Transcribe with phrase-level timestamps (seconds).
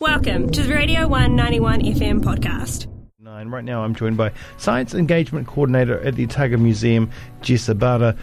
[0.00, 2.86] Welcome to the Radio 191 FM podcast.
[3.18, 3.48] Nine.
[3.48, 7.10] Right now, I'm joined by Science Engagement Coordinator at the Otago Museum,
[7.42, 8.16] Jess Abada.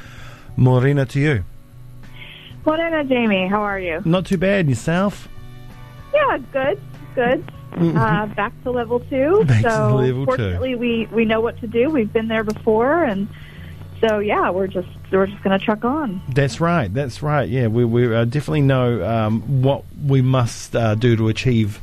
[0.55, 1.43] Morena to you.
[2.65, 3.47] Morena, Jamie.
[3.47, 4.01] How are you?
[4.05, 4.67] Not too bad.
[4.67, 5.29] Yourself?
[6.15, 6.81] Yeah, good,
[7.13, 7.51] good.
[7.73, 9.43] Uh, back to level two.
[9.45, 10.31] Back to so level two.
[10.31, 11.91] fortunately, we we know what to do.
[11.91, 13.27] We've been there before, and
[14.01, 16.21] so yeah, we're just we're just going to chuck on.
[16.29, 16.93] That's right.
[16.93, 17.47] That's right.
[17.47, 21.79] Yeah, we, we uh, definitely know um, what we must uh, do to achieve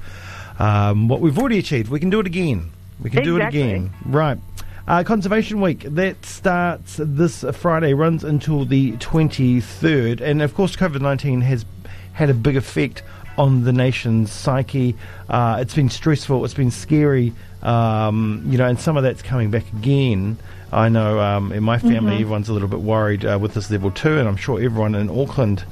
[0.59, 1.91] um, what we've already achieved.
[1.91, 2.71] We can do it again.
[3.01, 3.93] We can do it again.
[4.05, 4.39] Right.
[4.87, 11.01] Uh, Conservation Week that starts this Friday, runs until the 23rd, and of course, COVID
[11.01, 11.65] 19 has
[12.13, 13.03] had a big effect
[13.39, 14.95] on the nation's psyche.
[15.29, 17.33] Uh, it's been stressful, it's been scary,
[17.65, 20.37] um, you know, and some of that's coming back again.
[20.73, 23.91] I know um, in my family, everyone's a little bit worried uh, with this level
[23.91, 25.65] two, and I'm sure everyone in Auckland.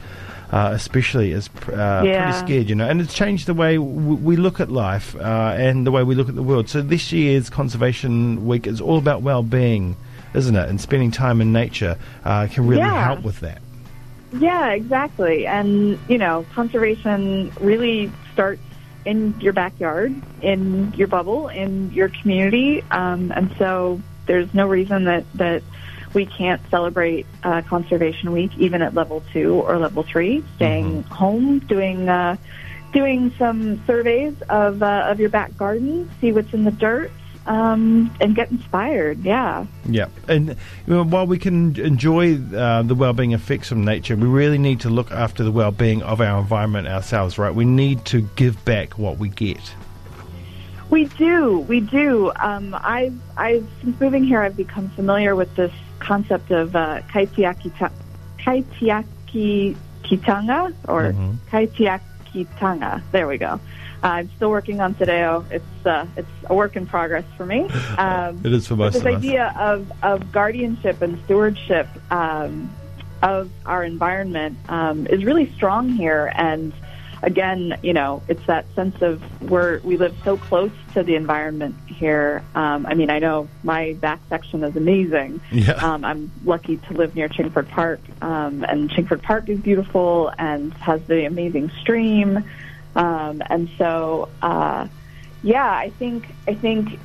[0.53, 2.25] Uh, especially is pr- uh, Yeah.
[2.25, 5.55] pretty scared, you know, and it's changed the way w- we look at life uh,
[5.57, 6.69] and the way we look at the world.
[6.69, 9.97] So this year's Conservation Week is all about well-being,
[10.35, 10.69] isn't it?
[10.69, 13.03] And spending time in nature uh, can really Yeah.
[13.03, 13.63] help with that.
[14.39, 15.47] Yeah, exactly.
[15.47, 18.61] And you know, conservation really starts
[19.05, 25.05] in your backyard, in your bubble, in your community, um, and so there's no reason
[25.05, 25.63] that that
[26.15, 30.45] we can't celebrate uh, Conservation Week even at level two or level three.
[30.57, 32.37] Staying home, doing uh,
[32.93, 37.11] doing some surveys of uh, of your back garden, see what's in the dirt,
[37.47, 39.25] um, and get inspired.
[39.25, 39.67] Yeah.
[39.89, 44.81] Yeah, and while we can enjoy uh, the well-being effects from nature, we really need
[44.81, 47.39] to look after the well-being of our environment ourselves.
[47.39, 47.55] Right?
[47.55, 49.75] We need to give back what we get.
[50.91, 52.33] We do, we do.
[52.39, 57.73] Um, I've, I've since moving here, I've become familiar with this concept of uh, kaitiaki
[58.39, 61.37] kaitiaki kitanga or Mhm.
[61.51, 62.01] kaitiaki
[63.13, 63.61] There we go.
[64.03, 65.45] Uh, I'm still working on te reo.
[65.51, 67.69] It's uh, it's a work in progress for me.
[67.99, 69.15] Um, It is for most this of us.
[69.15, 72.71] idea of, of guardianship and stewardship um,
[73.23, 76.33] of our environment um, is really strong here.
[76.35, 76.73] And
[77.23, 81.75] again, you know, it's that sense of we're, we live so close to the environment
[81.87, 82.43] here.
[82.55, 85.41] Um, I mean, I know my back section is amazing.
[85.51, 85.73] Yeah.
[85.73, 90.75] Um, I'm lucky to live near Chingford Park, um, and Chingford Park is beautiful and
[90.75, 92.45] has the amazing stream.
[92.95, 94.89] Um, and so, uh,
[95.43, 96.99] yeah, I think I think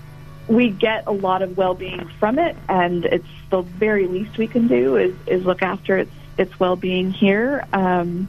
[0.48, 4.68] we get a lot of well-being from it, and it's the very least we can
[4.68, 8.28] do is, is look after its its well-being here um,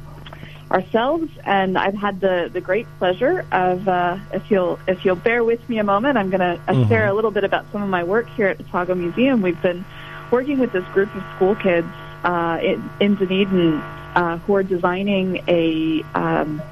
[0.71, 1.31] ourselves.
[1.45, 5.67] And I've had the, the great pleasure of, uh, if you'll if you'll bear with
[5.69, 8.05] me a moment, I'm going to uh, share a little bit about some of my
[8.05, 9.43] work here at Otago Museum.
[9.43, 9.85] We've been
[10.31, 11.89] working with this group of school kids
[12.25, 13.75] uh, in, in Dunedin
[14.15, 16.63] uh, who are designing a um,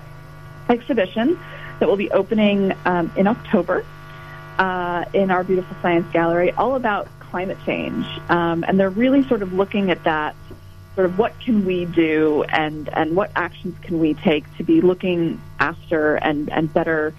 [0.68, 1.38] exhibition
[1.78, 3.84] that will be opening um, in October
[4.58, 8.06] uh, in our beautiful science gallery, all about climate change.
[8.28, 10.34] Um, and they're really sort of looking at that,
[10.96, 14.80] sort of what can we do and, and what actions can we take to be
[14.80, 17.14] looking after and, and better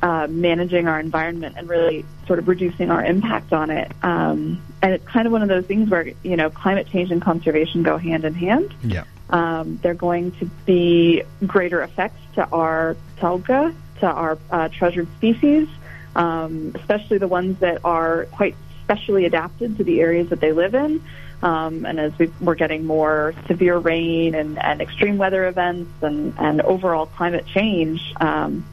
[0.00, 3.90] uh, managing our environment and really sort of reducing our impact on it.
[4.02, 7.20] Um, and it's kind of one of those things where, you know, climate change and
[7.20, 8.72] conservation go hand in hand.
[8.84, 9.04] Yeah.
[9.30, 15.68] Um, they're going to be greater effects to our taonga, to our uh, treasured species,
[16.14, 20.74] um, especially the ones that are quite specially adapted to the areas that they live
[20.74, 21.02] in.
[21.42, 26.34] Um, and as we, we're getting more severe rain and, and extreme weather events and,
[26.38, 28.66] and overall climate change, um,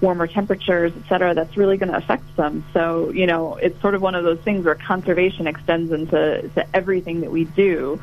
[0.00, 2.64] warmer temperatures, et cetera, that's really going to affect them.
[2.72, 6.66] So, you know, it's sort of one of those things where conservation extends into to
[6.74, 8.00] everything that we do.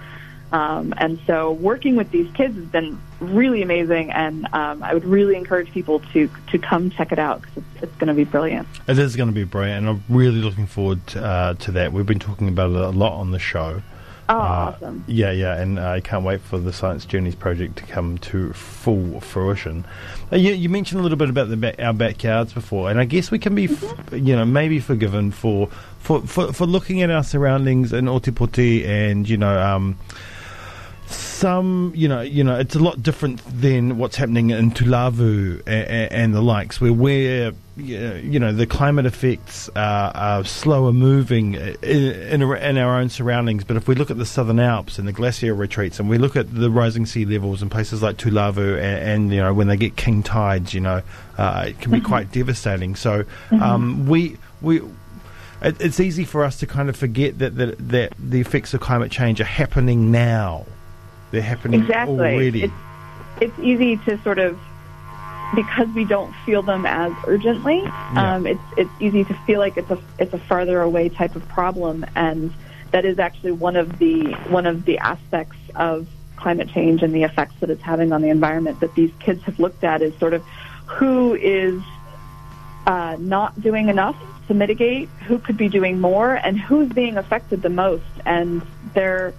[0.52, 5.03] Um, and so working with these kids has been really amazing, and um, I would
[5.03, 8.24] really encourage people to to come check it out because it's, it's going to be
[8.24, 8.68] brilliant.
[8.88, 11.92] It is going to be brilliant, and I'm really looking forward uh, to that.
[11.92, 13.82] We've been talking about it a lot on the show.
[14.28, 15.03] Oh, Uh, awesome!
[15.08, 19.19] Yeah, yeah, and I can't wait for the Science Journeys project to come to full
[19.22, 19.86] fruition.
[20.31, 23.05] Uh, you, you mentioned a little bit about the back, our backyards before, and I
[23.05, 25.67] guess we can be, f- you know, maybe forgiven for,
[25.99, 29.96] for, for, for looking at our surroundings in Ōtepoti and, you know, um,
[31.08, 36.11] some, you know, you know, it's a lot different than what's happening in Tuvalu and,
[36.11, 41.75] and the likes, where we're, you know, the climate effects are, are slower moving in,
[41.83, 43.66] in, in our own surroundings.
[43.66, 46.37] But if we look at the Southern Alps and the glacier retreats, and we look
[46.37, 49.75] at the rising sea levels in places like Tuvalu, and, and you know, when they
[49.75, 51.01] get king tides, you know,
[51.37, 52.95] uh, it can be quite devastating.
[52.95, 54.81] So um, we we
[55.61, 58.79] it, it's easy for us to kind of forget that, that that the effects of
[58.79, 60.66] climate change are happening now.
[61.31, 62.16] They're happening Exactly.
[62.16, 62.63] already.
[62.63, 62.73] It's,
[63.41, 64.57] it's easy to sort of
[65.55, 68.35] because we don't feel them as urgently, Yeah.
[68.35, 71.47] um, it's it's easy to feel like it's a it's a farther away type of
[71.47, 72.53] problem, and
[72.91, 77.23] that is actually one of the one of the aspects of climate change and the
[77.23, 80.34] effects that it's having on the environment that these kids have looked at is sort
[80.34, 80.43] of
[80.85, 81.81] who is
[82.85, 84.16] uh, not doing enough
[84.47, 88.03] to mitigate, who could be doing more, and who's being affected the most.
[88.25, 88.61] And
[88.93, 89.34] there,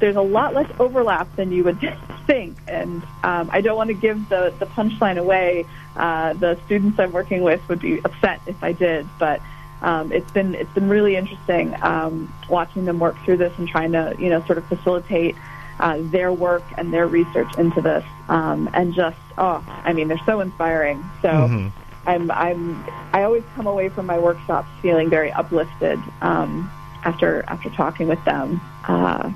[0.00, 1.80] there's a lot less overlap than you would
[2.26, 2.56] think.
[2.68, 5.66] And um, I don't want to give the, the punchline away.
[5.96, 9.40] Uh, the students I'm working with would be upset if I did, but
[9.82, 13.92] um, it's been it's been really interesting um, watching them work through this and trying
[13.92, 15.34] to you know sort of facilitate
[15.78, 18.04] uh, their work and their research into this.
[18.28, 21.02] Um, and just oh, I mean, they're so inspiring.
[21.22, 21.28] So.
[21.28, 21.72] Mhm.
[22.06, 22.82] I'm I'm
[23.12, 26.70] I always come away from my workshops feeling very uplifted um,
[27.04, 28.58] after after talking with them.
[28.88, 29.30] Uh,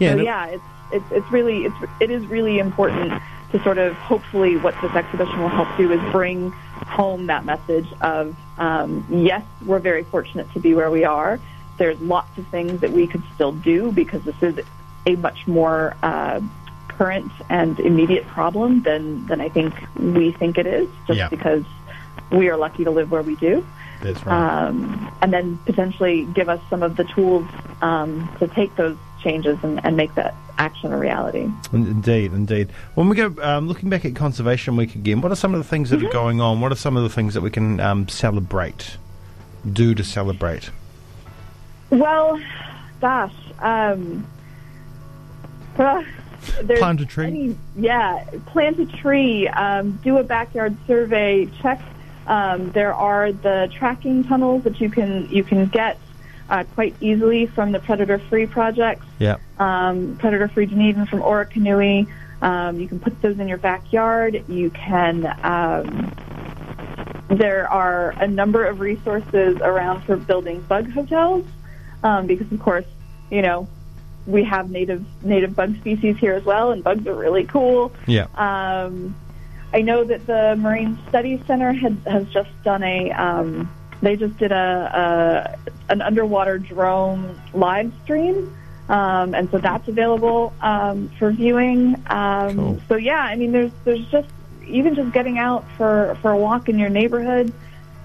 [0.00, 3.12] Yeah, so yeah, it's it's it's really it's it is really important
[3.52, 7.86] to sort of hopefully what this exhibition will help do is bring home that message
[8.00, 11.40] of um, yes, we're very fortunate to be where we are.
[11.78, 14.60] There's lots of things that we could still do because this is
[15.06, 16.40] a much more uh,
[16.88, 20.88] current and immediate problem than than I think we think it is.
[21.06, 21.28] Just Yeah.
[21.28, 21.64] because
[22.30, 23.64] we are lucky to live where we do
[24.02, 24.66] that's right.
[24.66, 27.46] um, and then potentially give us some of the tools
[27.82, 31.48] um, to take those changes and, and make that action a reality.
[31.72, 32.70] Indeed, indeed.
[32.94, 35.64] When we go um, looking back at Conservation Week again, what are some of the
[35.68, 36.06] things that Mm-hmm.
[36.06, 36.60] are going on?
[36.60, 38.96] What are some of the things that we can um, celebrate,
[39.72, 40.70] do to celebrate?
[41.90, 42.40] Well,
[43.00, 44.26] gosh, um,
[45.78, 46.02] uh,
[46.66, 47.26] Plant a tree.
[47.26, 49.46] any- yeah, plant a tree.
[49.48, 51.46] Um, do a backyard survey.
[51.60, 51.80] Check.
[52.26, 55.98] Um, there are the tracking tunnels that you can you can get
[56.50, 59.06] uh, quite easily from the Predator Free projects.
[59.18, 59.36] Yeah.
[59.58, 62.10] um, predator free Dunedin from Orokonui.
[62.42, 64.44] Um, you can put those in your backyard.
[64.48, 65.26] You can.
[65.44, 66.12] Um,
[67.28, 71.44] there are a number of resources around for building bug hotels,
[72.02, 72.86] um, because of course,
[73.30, 73.68] you know,
[74.26, 77.92] we have native native bug species here as well, and bugs are really cool.
[78.06, 78.26] Yeah.
[78.34, 79.14] Um,
[79.72, 83.10] I know that the Marine Studies Center had, has just done a.
[84.02, 88.54] They just did a, a an underwater drone live stream,
[88.88, 92.02] um, and so that's available um, for viewing.
[92.06, 92.80] Um, Cool.
[92.88, 94.28] So yeah, I mean, there's there's just
[94.66, 97.52] even just getting out for for a walk in your neighborhood.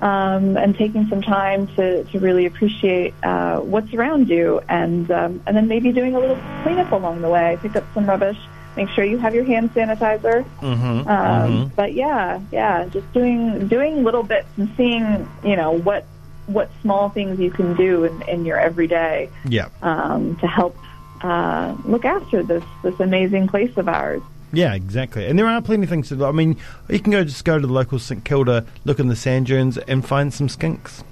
[0.01, 5.41] Um, and taking some time to, to really appreciate uh, what's around you, and um,
[5.47, 7.57] and then maybe doing a little cleanup along the way.
[7.61, 8.37] Pick up some rubbish.
[8.75, 10.45] Make sure you have your hand sanitizer.
[10.61, 11.07] Mm-hmm.
[11.07, 16.05] Um, But yeah, yeah, just doing doing little bits and seeing, you know, what
[16.47, 19.69] what small things you can do in, in your everyday Yeah.
[19.81, 20.77] um, to help
[21.21, 24.21] uh, look after this this amazing place of ours.
[24.53, 25.25] Yeah, exactly.
[25.25, 26.25] And there are plenty of things to do.
[26.25, 26.55] I mean,
[26.87, 29.77] you can go just go to the local St Kilda, look in the sand dunes,
[29.77, 31.03] and find some skinks.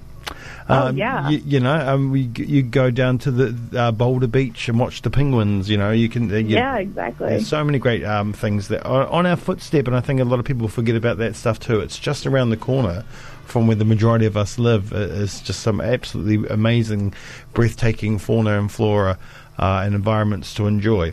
[0.68, 1.28] Oh, yeah.
[1.28, 5.02] You, you know, um, we, you go down to the uh, Boulder Beach and watch
[5.02, 5.68] the penguins.
[5.68, 6.30] You know, you can.
[6.32, 7.28] Uh, you, Yeah, exactly.
[7.28, 10.24] There's so many great um, things that are on our footstep, and I think a
[10.24, 11.80] lot of people forget about that stuff too.
[11.80, 13.04] It's just around the corner
[13.44, 14.92] from where the majority of us live.
[14.92, 17.12] Uh, It's just some absolutely amazing,
[17.52, 19.18] breathtaking fauna and flora
[19.58, 21.12] uh, and environments to enjoy.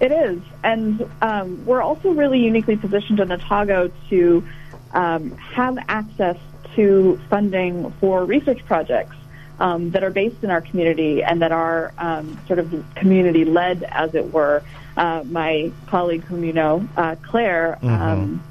[0.00, 4.46] It is, and um, we're also really uniquely positioned in Otago to
[4.92, 6.36] um, have access
[6.76, 9.16] to funding for research projects
[9.60, 13.84] um, that are based in our community and that are um, sort of community led,
[13.84, 14.62] as it were.
[14.96, 18.42] Uh, my colleague, whom you know, uh, Claire, um,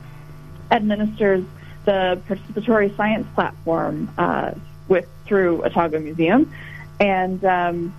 [0.72, 1.44] administers
[1.86, 4.52] the participatory science platform uh,
[4.88, 6.54] with through Otago Museum,
[7.00, 7.94] and um,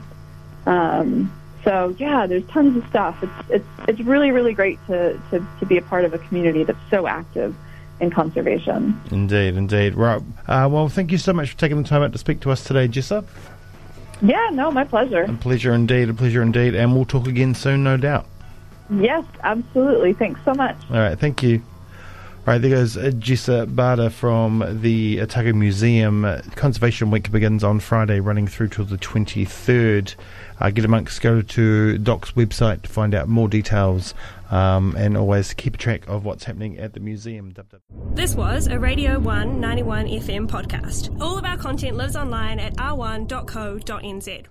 [0.66, 1.32] Um,
[1.66, 3.22] so yeah, there's tons of stuff.
[3.22, 6.64] It's it's it's really really great to to, to be a part of a community
[6.64, 7.54] that's so active
[8.00, 9.00] in conservation.
[9.12, 9.96] Indeed, indeed.
[9.96, 10.22] Right.
[10.48, 12.64] Uh, well, thank you so much for taking the time out to speak to us
[12.64, 13.26] today, Jessa.
[14.22, 15.24] Yeah, no, my pleasure.
[15.24, 18.26] A pleasure indeed, a pleasure indeed, and we'll talk again soon, no doubt.
[18.90, 20.14] Yes, absolutely.
[20.14, 20.78] Thanks so much.
[20.90, 21.62] All right, thank you.
[22.46, 26.28] Right, there goes Jessa Bada from the Otago Museum.
[26.56, 30.14] Conservation Week begins on Friday, running through till the 23rd.
[30.60, 34.14] Uh, get amongst, go to Doc's website to find out more details
[34.52, 37.52] um, and always keep track of what's happening at the museum.
[38.14, 41.20] This was a Radio 1 91 FM podcast.
[41.20, 44.46] All of our content lives online at r1.co.nz.